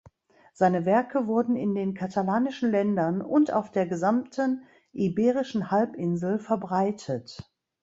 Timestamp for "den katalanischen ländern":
1.75-3.21